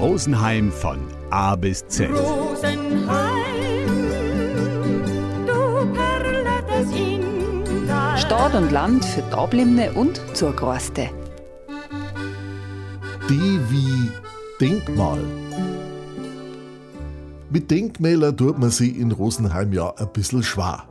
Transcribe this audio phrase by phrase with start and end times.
[0.00, 2.08] Rosenheim von A bis Z.
[8.16, 11.10] Stadt und Land für Dablimne und Zurgroste.
[13.28, 13.34] D
[13.68, 14.10] wie
[14.58, 15.22] Denkmal.
[17.50, 20.84] Mit Denkmälern tut man sich in Rosenheim ja ein bisschen schwer.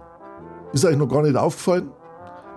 [0.71, 1.89] Ist euch noch gar nicht aufgefallen?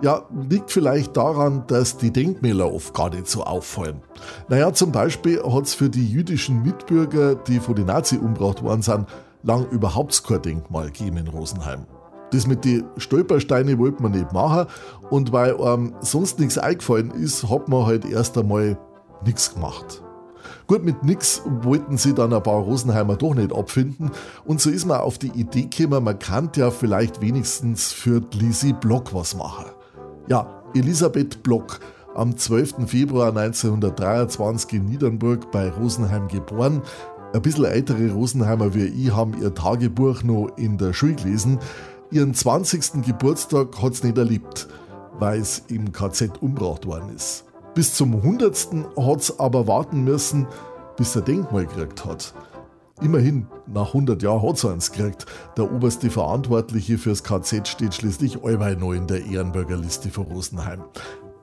[0.01, 4.01] Ja, liegt vielleicht daran, dass die Denkmäler oft gar nicht so auffallen.
[4.49, 8.81] Naja, zum Beispiel hat es für die jüdischen Mitbürger, die von den Nazi umgebracht worden
[8.81, 9.07] sind,
[9.43, 11.85] lang überhaupt kein Denkmal gegeben in Rosenheim.
[12.31, 14.65] Das mit den Stolpersteinen wollte man nicht machen
[15.11, 18.77] und weil einem sonst nichts eingefallen ist, hat man halt erst einmal
[19.23, 20.01] nichts gemacht.
[20.65, 24.11] Gut, mit nix wollten sie dann ein paar Rosenheimer doch nicht abfinden
[24.45, 28.73] und so ist man auf die Idee gekommen, man kann ja vielleicht wenigstens für Lisi
[28.73, 29.65] Block was machen.
[30.27, 31.81] Ja, Elisabeth Block,
[32.15, 32.87] am 12.
[32.87, 36.81] Februar 1923 in Niedernburg bei Rosenheim geboren.
[37.33, 41.59] Ein bisschen ältere Rosenheimer wie ich haben ihr Tagebuch noch in der Schule gelesen.
[42.09, 43.05] Ihren 20.
[43.05, 44.69] Geburtstag hat es nicht erlebt,
[45.19, 47.43] weil es im KZ umgebracht worden ist.
[47.73, 48.69] Bis zum 100.
[48.97, 50.47] hat es aber warten müssen,
[50.95, 52.33] bis er Denkmal gekriegt hat.
[53.01, 55.25] Immerhin, nach 100 Jahren hat es eins gekriegt.
[55.57, 60.83] Der oberste Verantwortliche fürs KZ steht schließlich allweil noch in der Ehrenbürgerliste von Rosenheim.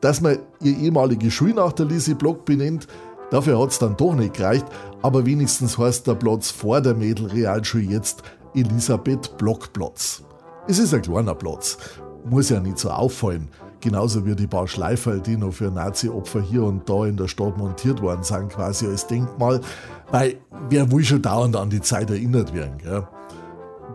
[0.00, 2.86] Dass man ihr ehemalige Schule Lisi Block benennt,
[3.30, 4.66] dafür hat es dann doch nicht gereicht,
[5.02, 8.22] aber wenigstens heißt der Platz vor der Mädel-Realschule jetzt
[8.54, 10.22] Elisabeth Blockplatz.
[10.68, 11.78] Es ist ein kleiner Platz,
[12.24, 13.48] muss ja nicht so auffallen.
[13.80, 17.56] Genauso wie die paar Schleiferl, die noch für Nazi-Opfer hier und da in der Stadt
[17.56, 19.62] montiert worden sind, quasi als Denkmal.
[20.11, 20.36] Weil
[20.69, 22.78] wer will schon dauernd an die Zeit erinnert werden.
[22.78, 23.06] Gell?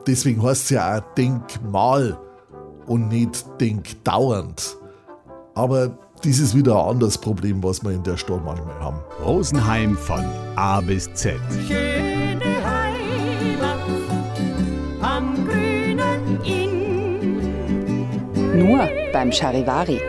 [0.07, 2.17] Deswegen heißt es ja auch Denkmal
[2.85, 4.77] und nicht Denkdauernd.
[5.55, 8.99] Aber das ist wieder ein anderes Problem, was wir in der Stadt manchmal haben.
[9.23, 10.23] Rosenheim von
[10.55, 11.35] A bis Z.
[11.67, 13.79] Schöne Heimat
[15.01, 16.75] am grünen Inn.
[18.59, 19.99] Nur beim Charivari.